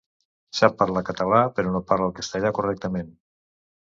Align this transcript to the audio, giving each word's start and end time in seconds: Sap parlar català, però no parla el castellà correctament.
Sap 0.59 0.77
parlar 0.79 1.03
català, 1.09 1.41
però 1.59 1.75
no 1.75 1.83
parla 1.91 2.09
el 2.09 2.15
castellà 2.21 2.53
correctament. 2.61 3.15